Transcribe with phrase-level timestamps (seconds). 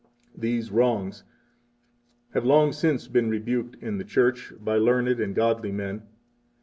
[0.35, 1.23] These wrongs
[2.33, 6.07] have long since been rebuked in the Church 4 by learned and godly men.